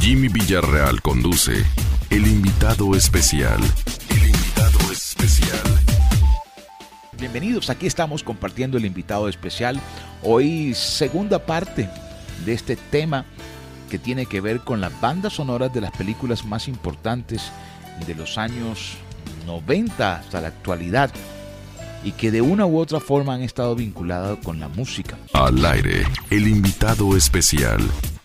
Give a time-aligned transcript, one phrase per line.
[0.00, 1.62] Jimmy Villarreal conduce
[2.08, 3.60] El invitado especial.
[4.08, 5.60] El invitado especial.
[7.18, 9.78] Bienvenidos, aquí estamos compartiendo el invitado especial.
[10.22, 11.90] Hoy segunda parte
[12.46, 13.26] de este tema
[13.90, 17.42] que tiene que ver con las bandas sonoras de las películas más importantes
[18.06, 18.94] de los años
[19.44, 21.10] 90 hasta la actualidad
[22.02, 25.18] y que de una u otra forma han estado vinculadas con la música.
[25.34, 27.82] Al aire, el invitado especial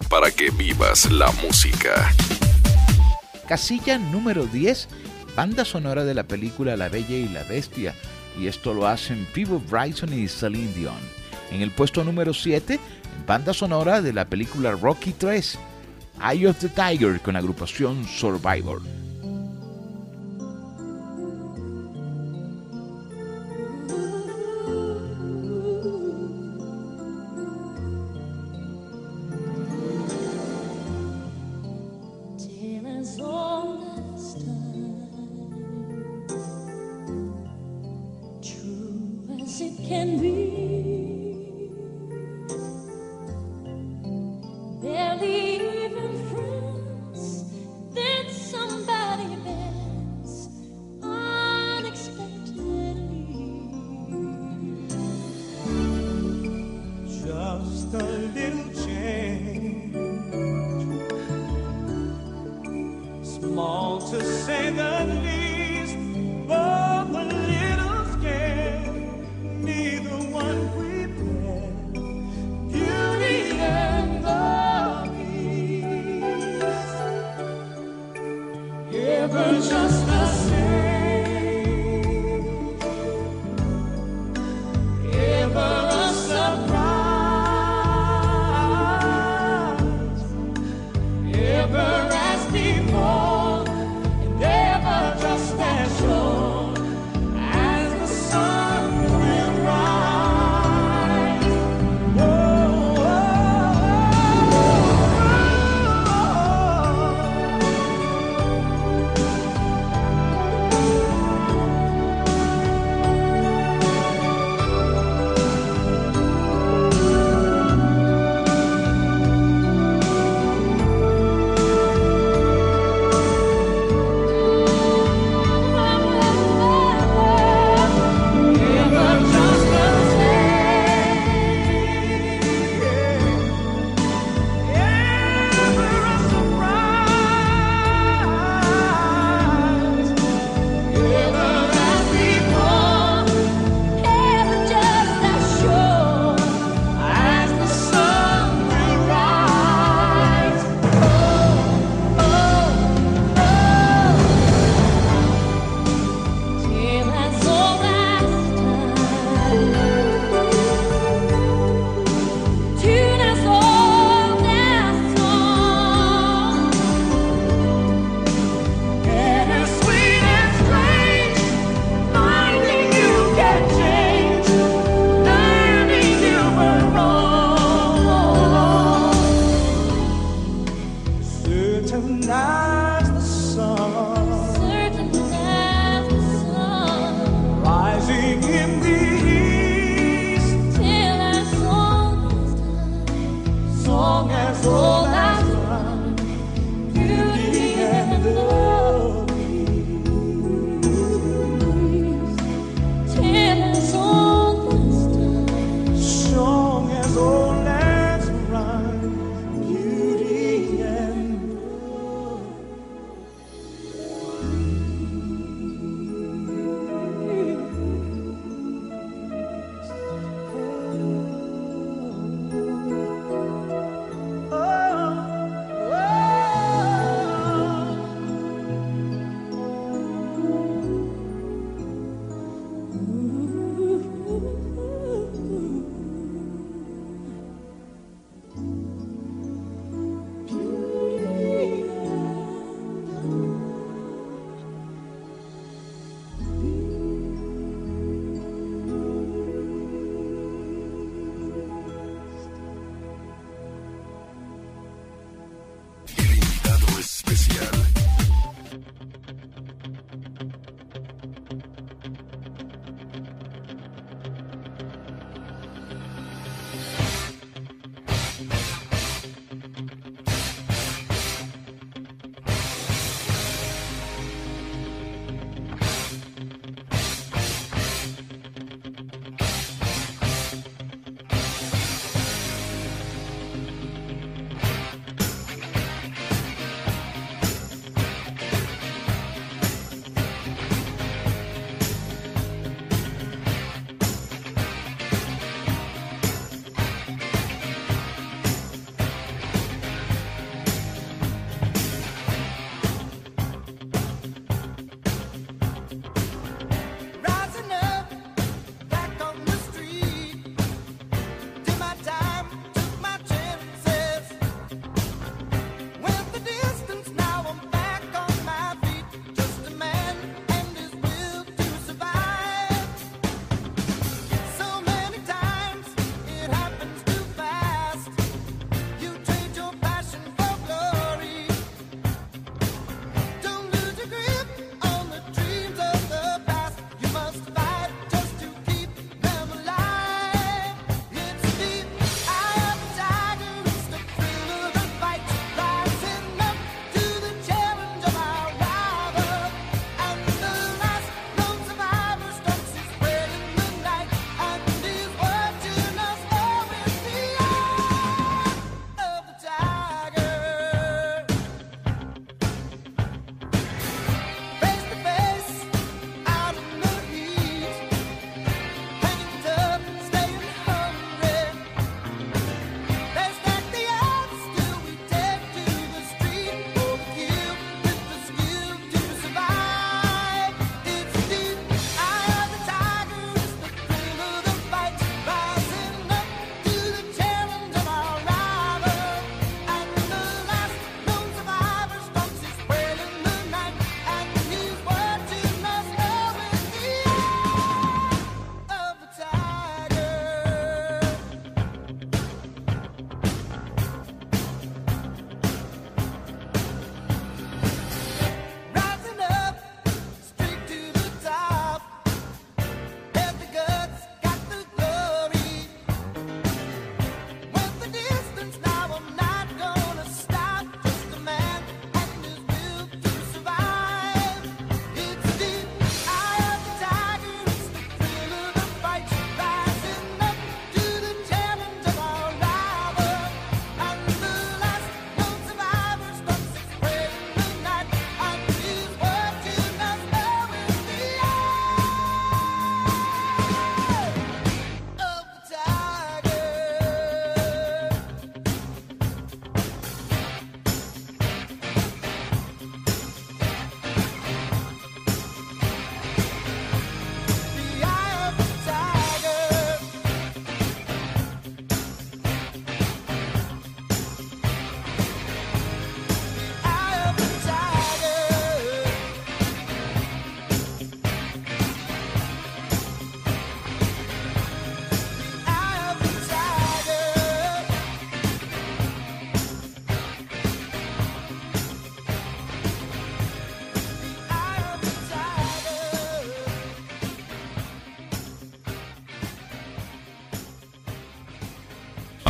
[0.10, 2.12] para que vivas la música.
[3.48, 4.88] Casilla número 10,
[5.36, 7.94] banda sonora de la película La Bella y la Bestia,
[8.40, 11.00] y esto lo hacen Phoebe Bryson y Celine Dion.
[11.52, 12.80] En el puesto número 7,
[13.28, 15.60] banda sonora de la película Rocky 3,
[16.32, 18.82] Eye of the Tiger con agrupación Survivor.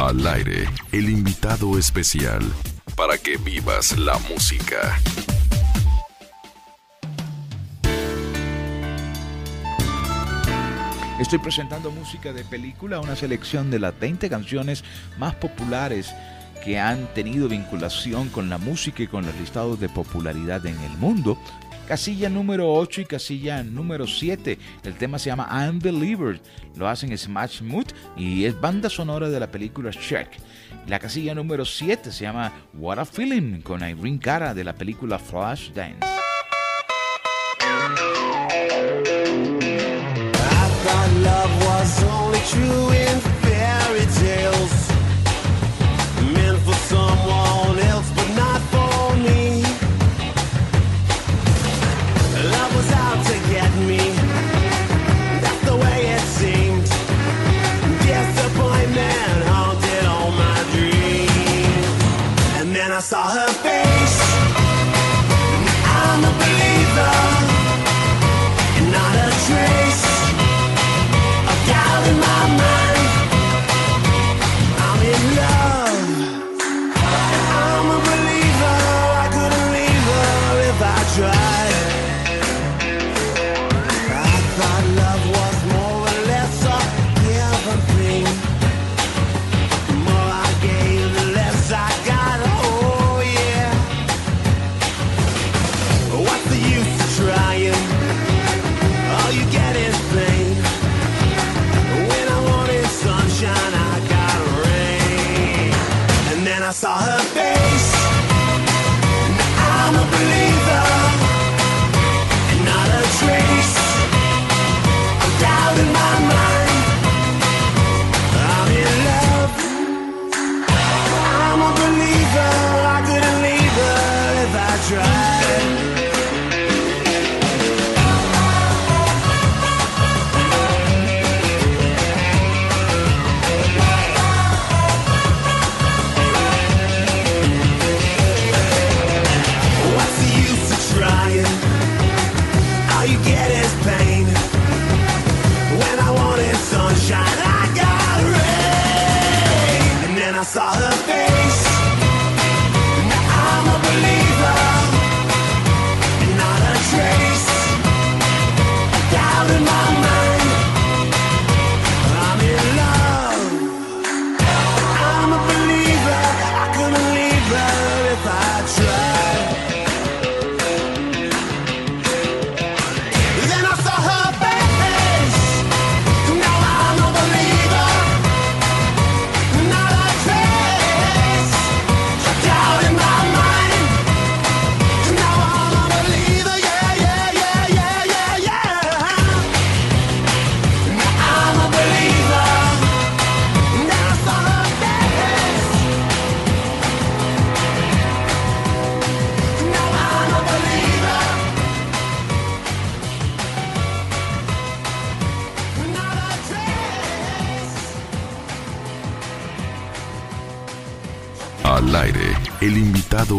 [0.09, 2.41] al aire el invitado especial
[2.95, 4.97] para que vivas la música.
[11.19, 14.83] Estoy presentando música de película, una selección de las 20 canciones
[15.19, 16.11] más populares
[16.65, 20.97] que han tenido vinculación con la música y con los listados de popularidad en el
[20.97, 21.37] mundo
[21.89, 24.59] casilla número 8 y casilla número 7.
[24.83, 26.39] El tema se llama Unbeliever,
[26.75, 30.37] lo hacen Smash Mood y es banda sonora de la película Shrek.
[30.87, 35.17] La casilla número 7 se llama What a Feeling con Irene Cara de la película
[35.17, 36.05] Flash Dance.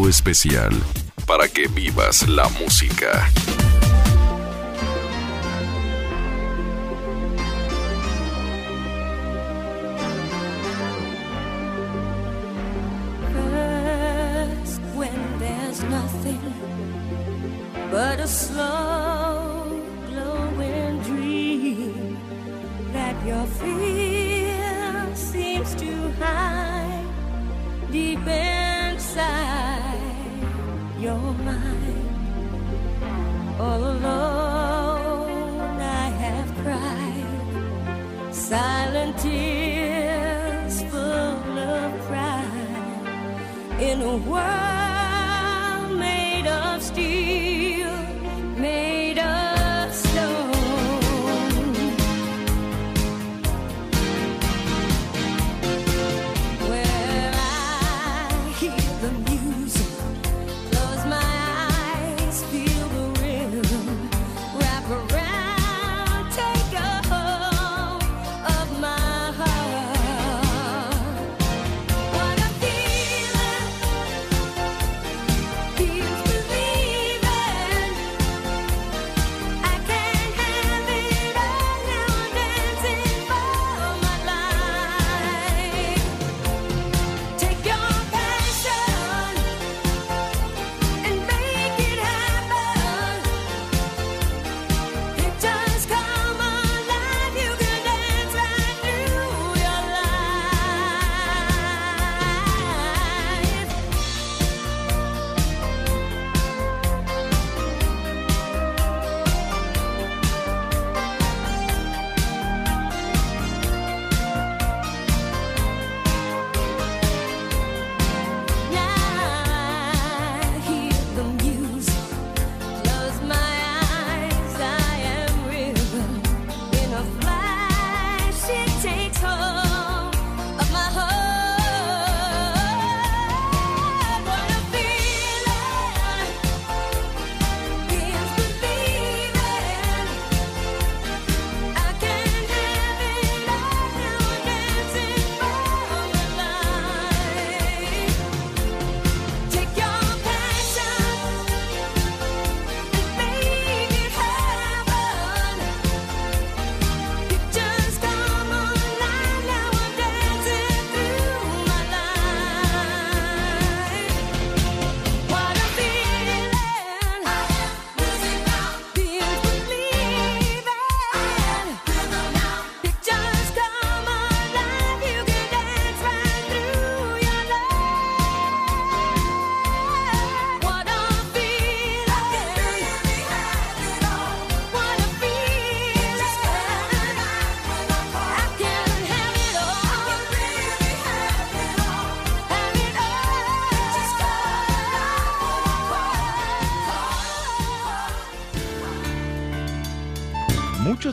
[0.07, 0.71] especial
[1.27, 3.29] para que vivas la música.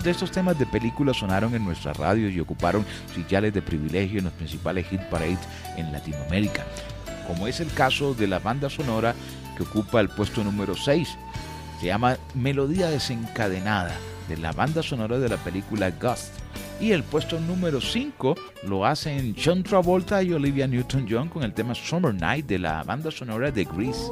[0.09, 2.83] De estos temas de películas sonaron en nuestra radio y ocuparon
[3.15, 5.38] sillares de privilegio en los principales hit parades
[5.77, 6.65] en Latinoamérica,
[7.27, 9.15] como es el caso de la banda sonora
[9.55, 11.11] que ocupa el puesto número 6.
[11.79, 13.95] Se llama Melodía desencadenada
[14.31, 16.33] de la banda sonora de la película Ghost.
[16.81, 18.35] Y el puesto número 5
[18.67, 23.11] lo hacen John Travolta y Olivia Newton-John con el tema Summer Night de la banda
[23.11, 24.11] sonora de Grease.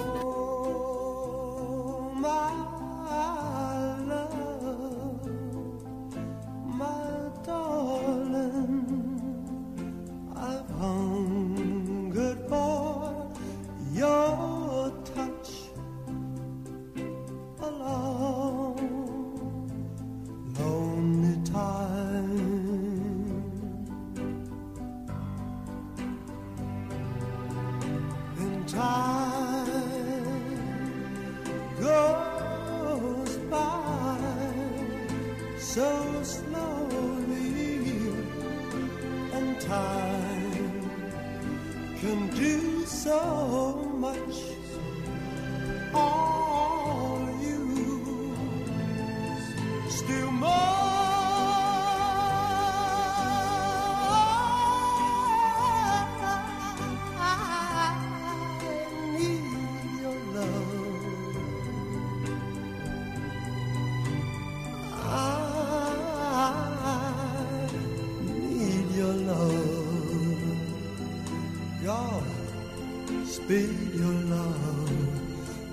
[73.46, 74.90] Speed your love.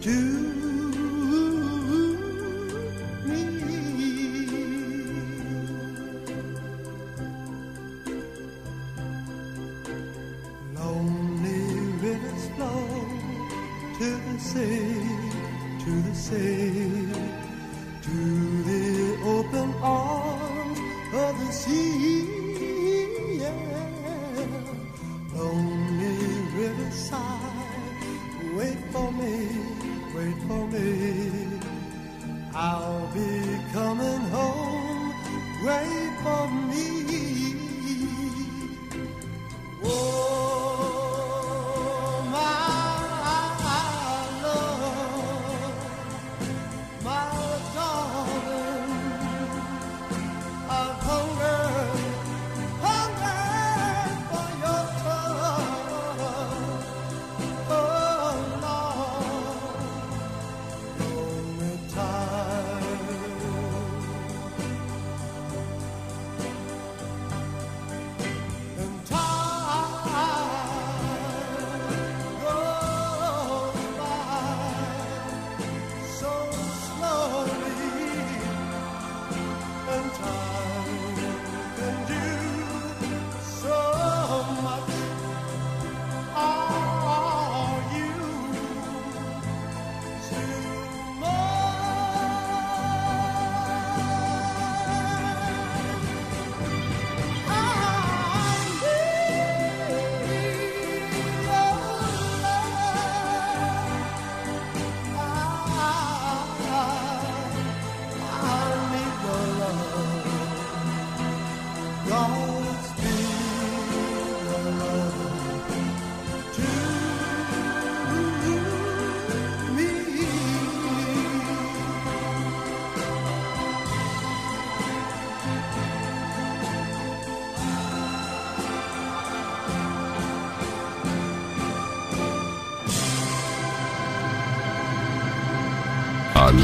[0.02, 0.53] To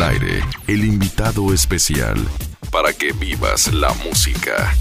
[0.01, 2.17] Aire, el invitado especial
[2.71, 4.73] para que vivas la música.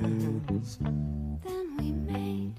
[0.00, 0.78] years.
[0.80, 2.54] Then we made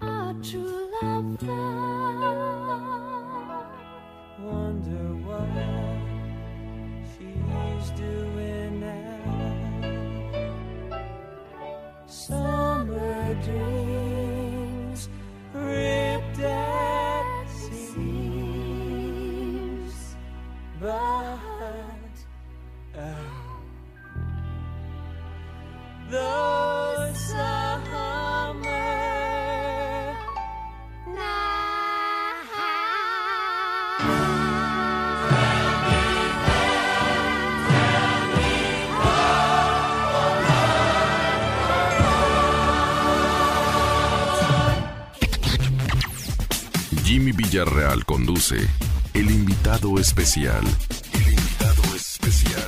[0.00, 1.42] our true love.
[1.42, 2.88] love.
[4.40, 5.48] Wonder what
[7.12, 8.37] she's doing.
[47.38, 48.56] Villarreal conduce
[49.14, 50.60] El invitado especial.
[51.14, 52.64] El invitado especial.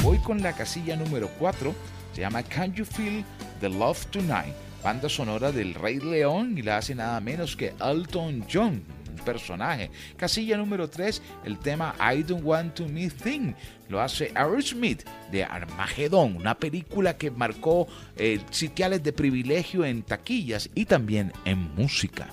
[0.00, 1.74] Voy con la casilla número 4.
[2.14, 3.24] Se llama Can You Feel
[3.60, 4.54] the Love Tonight?
[4.84, 8.84] Banda sonora del Rey León y la hace nada menos que Elton John.
[9.24, 9.90] Personaje.
[10.16, 13.54] Casilla número 3, el tema I Don't Want to Me Thing.
[13.88, 20.70] Lo hace Aerosmith de Armagedón, una película que marcó eh, sitiales de privilegio en taquillas
[20.76, 22.30] y también en música.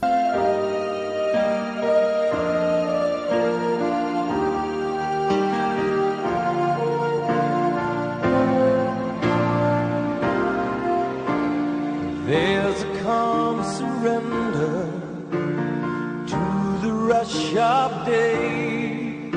[18.10, 19.30] Day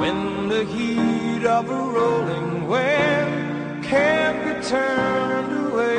[0.00, 5.98] when the heat of a rolling wave can't be turned away.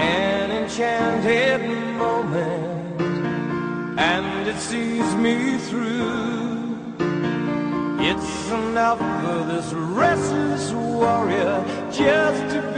[0.00, 1.62] An enchanted
[1.98, 3.00] moment,
[3.98, 6.76] and it sees me through.
[8.10, 11.56] It's enough for this restless warrior
[11.90, 12.73] just to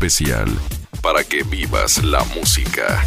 [0.00, 0.48] especial.
[1.02, 3.06] Para que vivas la música.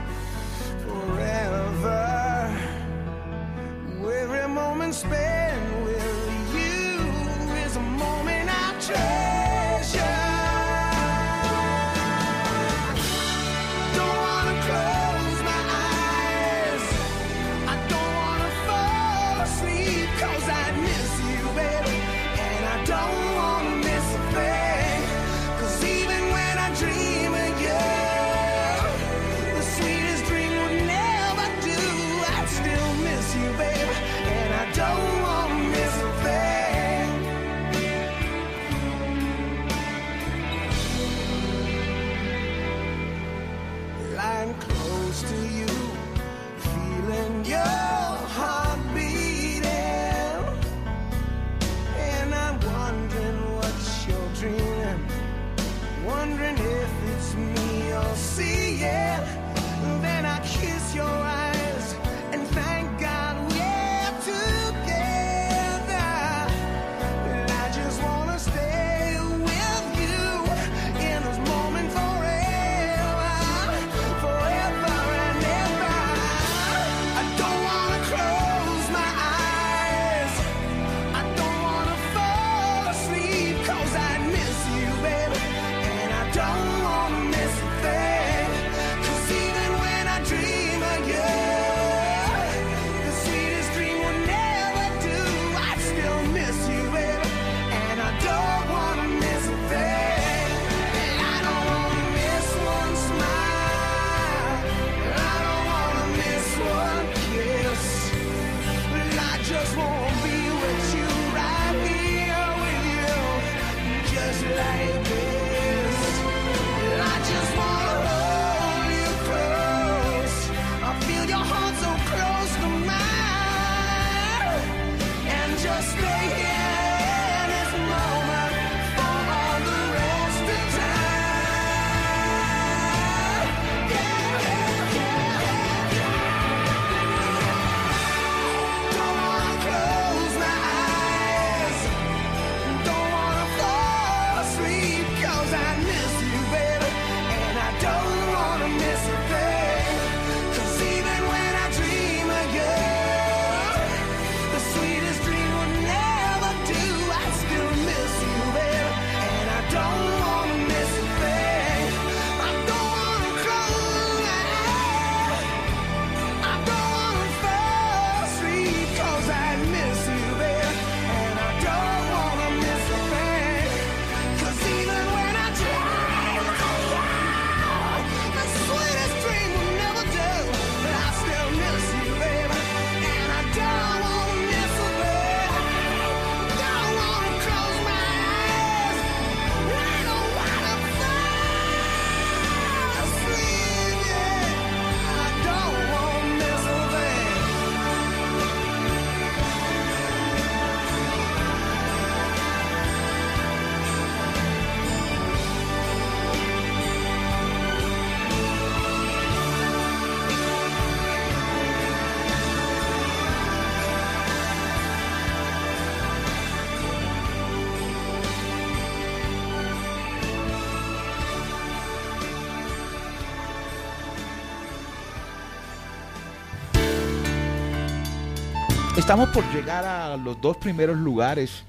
[229.01, 231.63] Estamos por llegar a los dos primeros lugares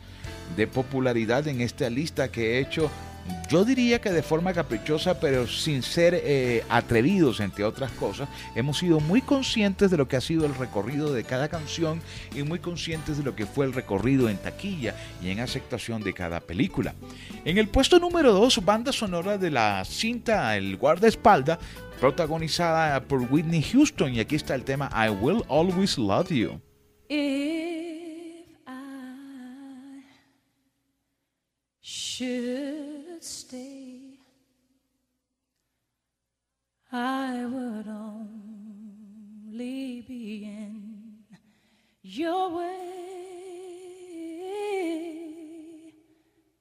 [0.54, 2.90] de popularidad en esta lista que he hecho.
[3.48, 8.76] Yo diría que de forma caprichosa, pero sin ser eh, atrevidos, entre otras cosas, hemos
[8.78, 12.02] sido muy conscientes de lo que ha sido el recorrido de cada canción
[12.34, 16.12] y muy conscientes de lo que fue el recorrido en taquilla y en aceptación de
[16.12, 16.94] cada película.
[17.46, 21.58] En el puesto número 2, banda sonora de la cinta El guardaespalda,
[21.98, 26.60] protagonizada por Whitney Houston, y aquí está el tema I Will Always Love You.
[27.14, 30.02] if I
[31.82, 34.18] should stay,
[36.90, 38.40] I would only
[40.08, 41.24] be in
[42.02, 43.02] your way.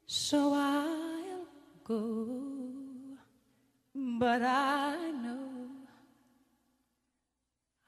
[0.05, 1.45] So I'll
[1.85, 2.27] go,
[3.95, 5.50] but I know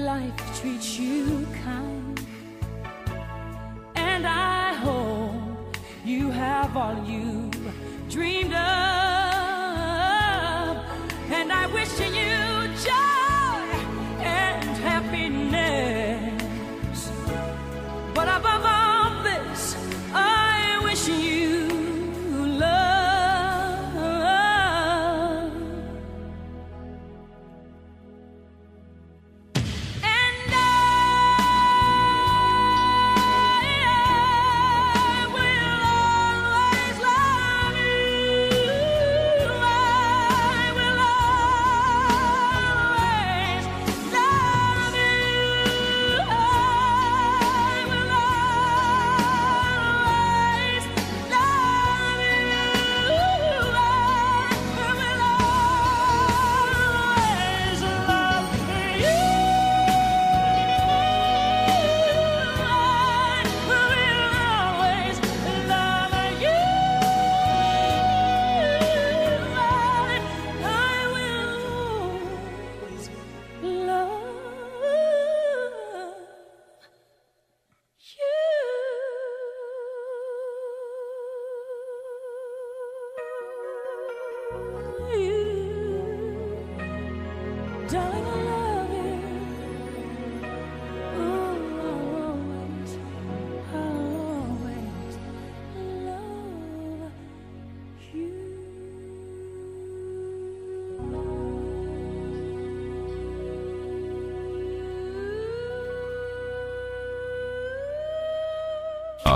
[0.00, 2.20] Life treats you kind,
[3.96, 7.50] and I hope you have all you
[8.08, 8.99] dreamed of,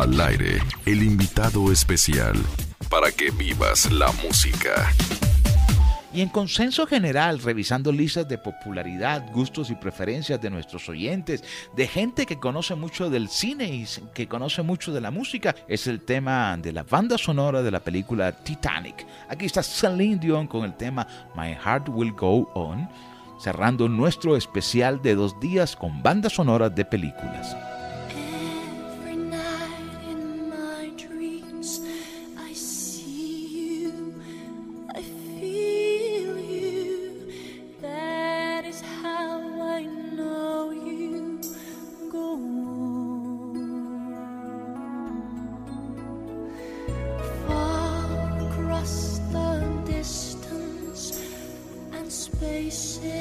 [0.05, 2.35] Al aire, el invitado especial
[2.91, 4.93] para que vivas la música.
[6.13, 11.43] Y en consenso general, revisando listas de popularidad, gustos y preferencias de nuestros oyentes,
[11.75, 15.87] de gente que conoce mucho del cine y que conoce mucho de la música, es
[15.87, 19.07] el tema de la banda sonora de la película Titanic.
[19.31, 22.87] Aquí está Celine Dion con el tema My Heart Will Go On,
[23.41, 27.57] cerrando nuestro especial de dos días con bandas sonoras de películas.
[52.75, 53.14] say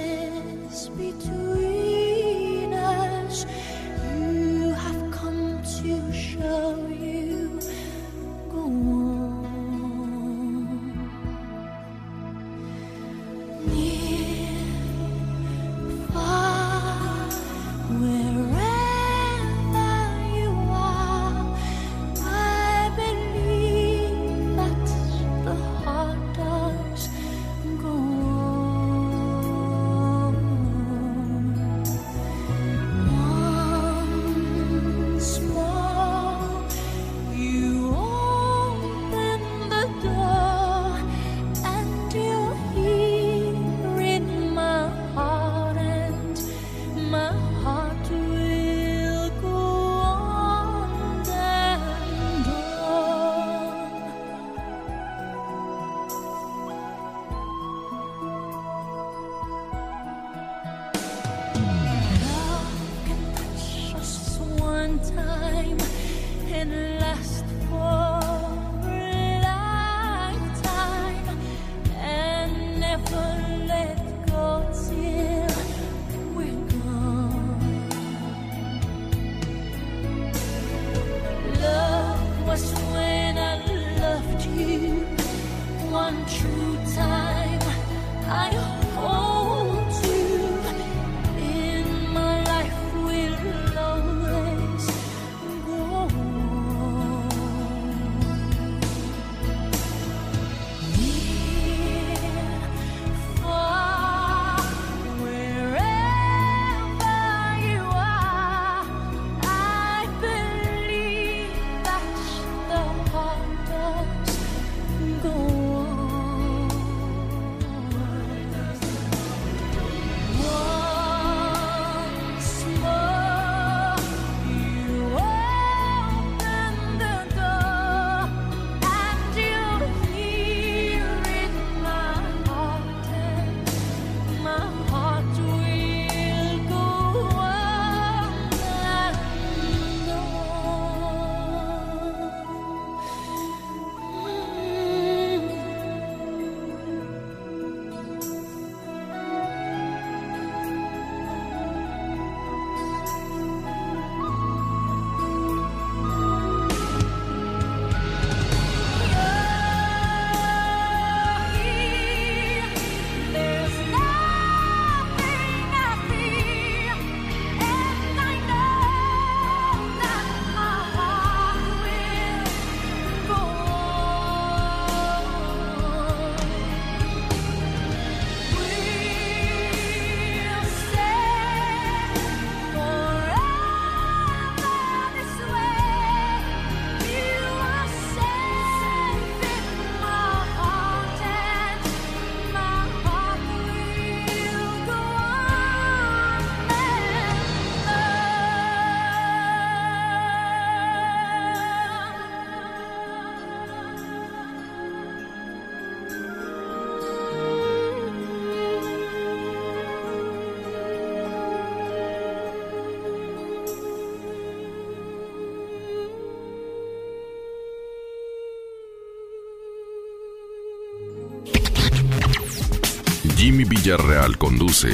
[223.65, 224.89] Villarreal conduce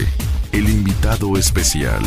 [0.52, 2.02] El invitado especial